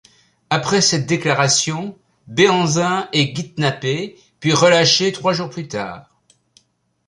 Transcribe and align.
Après 0.49 0.81
cette 0.81 1.05
déclaration, 1.05 1.95
Béhanzin 2.25 3.07
est 3.13 3.33
kidnappé, 3.33 4.17
puis 4.39 4.51
relâché 4.51 5.11
trois 5.11 5.33
jours 5.33 5.51
plus 5.51 5.67
tard. 5.67 6.09